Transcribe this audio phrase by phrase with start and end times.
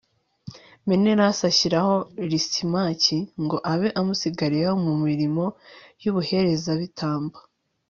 [0.87, 1.95] menelasi ashyiraho
[2.29, 5.45] lisimaki, ngo abe amusigariyeho mu mirimo
[6.03, 7.37] y'ubuherezabitambo